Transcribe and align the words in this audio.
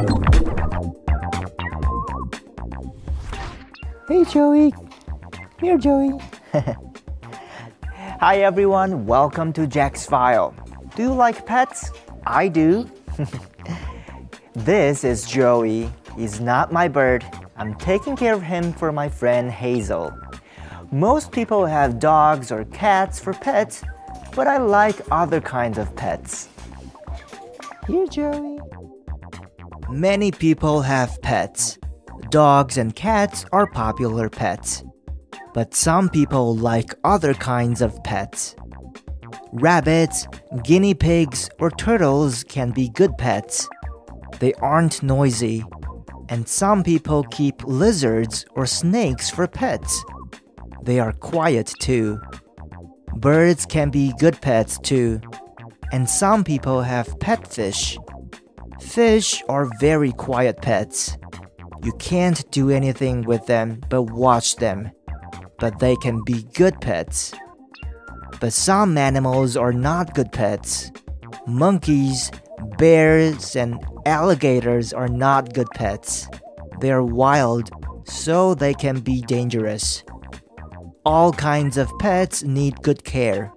Hey 0.00 0.06
Joey. 4.24 4.72
Here 5.60 5.76
Joey. 5.76 6.12
Hi 7.94 8.38
everyone, 8.38 9.04
welcome 9.04 9.52
to 9.52 9.66
Jack's 9.66 10.06
File. 10.06 10.54
Do 10.96 11.02
you 11.02 11.12
like 11.12 11.44
pets? 11.44 11.90
I 12.26 12.48
do. 12.48 12.90
this 14.54 15.04
is 15.04 15.26
Joey. 15.26 15.90
He's 16.16 16.40
not 16.40 16.72
my 16.72 16.88
bird. 16.88 17.22
I'm 17.56 17.74
taking 17.74 18.16
care 18.16 18.32
of 18.32 18.40
him 18.40 18.72
for 18.72 18.92
my 18.92 19.10
friend 19.10 19.50
Hazel. 19.50 20.18
Most 20.90 21.30
people 21.30 21.66
have 21.66 21.98
dogs 21.98 22.50
or 22.50 22.64
cats 22.64 23.20
for 23.20 23.34
pets, 23.34 23.84
but 24.34 24.46
I 24.46 24.56
like 24.56 24.96
other 25.10 25.42
kinds 25.42 25.76
of 25.76 25.94
pets. 25.94 26.48
Here, 27.86 28.06
Joey. 28.06 28.60
Many 29.90 30.30
people 30.30 30.82
have 30.82 31.20
pets. 31.20 31.76
Dogs 32.30 32.78
and 32.78 32.94
cats 32.94 33.44
are 33.50 33.66
popular 33.66 34.28
pets. 34.28 34.84
But 35.52 35.74
some 35.74 36.08
people 36.08 36.54
like 36.54 36.94
other 37.02 37.34
kinds 37.34 37.82
of 37.82 38.00
pets. 38.04 38.54
Rabbits, 39.52 40.28
guinea 40.62 40.94
pigs, 40.94 41.50
or 41.58 41.72
turtles 41.72 42.44
can 42.44 42.70
be 42.70 42.88
good 42.90 43.18
pets. 43.18 43.68
They 44.38 44.52
aren't 44.54 45.02
noisy. 45.02 45.64
And 46.28 46.48
some 46.48 46.84
people 46.84 47.24
keep 47.24 47.64
lizards 47.64 48.46
or 48.54 48.66
snakes 48.66 49.28
for 49.28 49.48
pets. 49.48 50.04
They 50.84 51.00
are 51.00 51.12
quiet 51.12 51.72
too. 51.80 52.20
Birds 53.16 53.66
can 53.66 53.90
be 53.90 54.12
good 54.20 54.40
pets 54.40 54.78
too. 54.78 55.20
And 55.90 56.08
some 56.08 56.44
people 56.44 56.82
have 56.82 57.18
pet 57.18 57.52
fish. 57.52 57.98
Fish 58.80 59.42
are 59.48 59.70
very 59.78 60.12
quiet 60.12 60.60
pets. 60.62 61.16
You 61.82 61.92
can't 61.92 62.50
do 62.50 62.70
anything 62.70 63.22
with 63.22 63.46
them 63.46 63.82
but 63.88 64.02
watch 64.02 64.56
them. 64.56 64.90
But 65.58 65.78
they 65.78 65.96
can 65.96 66.22
be 66.24 66.44
good 66.54 66.80
pets. 66.80 67.32
But 68.40 68.52
some 68.52 68.96
animals 68.96 69.56
are 69.56 69.72
not 69.72 70.14
good 70.14 70.32
pets. 70.32 70.90
Monkeys, 71.46 72.30
bears, 72.78 73.56
and 73.56 73.78
alligators 74.06 74.92
are 74.92 75.08
not 75.08 75.52
good 75.52 75.70
pets. 75.74 76.28
They 76.80 76.90
are 76.90 77.04
wild, 77.04 77.70
so 78.04 78.54
they 78.54 78.74
can 78.74 79.00
be 79.00 79.20
dangerous. 79.20 80.02
All 81.04 81.32
kinds 81.32 81.76
of 81.76 81.90
pets 81.98 82.42
need 82.42 82.82
good 82.82 83.04
care. 83.04 83.52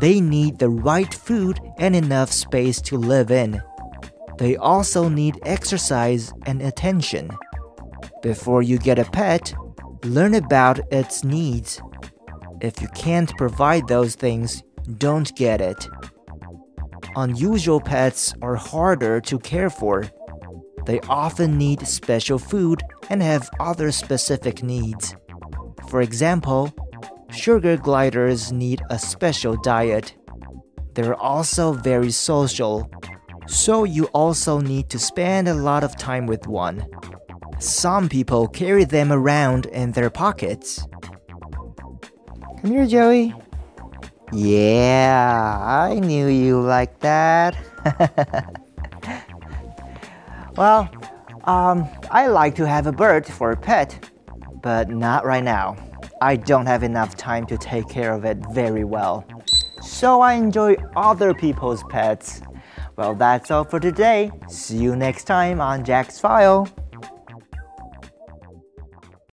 They 0.00 0.20
need 0.20 0.58
the 0.58 0.70
right 0.70 1.12
food 1.12 1.60
and 1.78 1.94
enough 1.94 2.32
space 2.32 2.80
to 2.82 2.96
live 2.96 3.30
in. 3.30 3.62
They 4.40 4.56
also 4.56 5.10
need 5.10 5.38
exercise 5.44 6.32
and 6.46 6.62
attention. 6.62 7.28
Before 8.22 8.62
you 8.62 8.78
get 8.78 8.98
a 8.98 9.04
pet, 9.04 9.52
learn 10.02 10.32
about 10.32 10.80
its 10.90 11.22
needs. 11.22 11.82
If 12.62 12.80
you 12.80 12.88
can't 12.94 13.36
provide 13.36 13.86
those 13.86 14.14
things, 14.14 14.62
don't 14.96 15.30
get 15.36 15.60
it. 15.60 15.86
Unusual 17.16 17.82
pets 17.82 18.32
are 18.40 18.56
harder 18.56 19.20
to 19.20 19.38
care 19.38 19.68
for. 19.68 20.06
They 20.86 21.00
often 21.00 21.58
need 21.58 21.86
special 21.86 22.38
food 22.38 22.82
and 23.10 23.22
have 23.22 23.50
other 23.60 23.92
specific 23.92 24.62
needs. 24.62 25.14
For 25.90 26.00
example, 26.00 26.72
sugar 27.30 27.76
gliders 27.76 28.52
need 28.52 28.80
a 28.88 28.98
special 28.98 29.56
diet. 29.56 30.14
They're 30.94 31.14
also 31.14 31.74
very 31.74 32.10
social, 32.10 32.90
so 33.50 33.82
you 33.82 34.04
also 34.06 34.60
need 34.60 34.88
to 34.90 34.98
spend 34.98 35.48
a 35.48 35.54
lot 35.54 35.82
of 35.82 35.96
time 35.96 36.26
with 36.26 36.46
one. 36.46 36.86
Some 37.58 38.08
people 38.08 38.46
carry 38.46 38.84
them 38.84 39.12
around 39.12 39.66
in 39.66 39.92
their 39.92 40.08
pockets. 40.08 40.86
Come 42.60 42.70
here, 42.70 42.86
Joey. 42.86 43.34
Yeah, 44.32 45.58
I 45.60 45.98
knew 45.98 46.28
you 46.28 46.60
like 46.60 47.00
that. 47.00 47.56
well, 50.56 50.88
um, 51.44 51.88
I 52.10 52.28
like 52.28 52.54
to 52.54 52.66
have 52.66 52.86
a 52.86 52.92
bird 52.92 53.26
for 53.26 53.50
a 53.50 53.56
pet, 53.56 54.10
but 54.62 54.88
not 54.88 55.24
right 55.24 55.42
now. 55.42 55.76
I 56.22 56.36
don't 56.36 56.66
have 56.66 56.84
enough 56.84 57.16
time 57.16 57.46
to 57.46 57.58
take 57.58 57.88
care 57.88 58.12
of 58.12 58.24
it 58.24 58.38
very 58.52 58.84
well. 58.84 59.26
So 59.82 60.20
I 60.20 60.34
enjoy 60.34 60.76
other 60.94 61.34
people's 61.34 61.82
pets. 61.90 62.42
Well, 63.00 63.14
that's 63.14 63.50
all 63.50 63.64
for 63.64 63.80
today. 63.80 64.30
See 64.48 64.76
you 64.76 64.94
next 64.94 65.24
time 65.24 65.58
on 65.58 65.84
Jack's 65.84 66.20
File. 66.20 66.68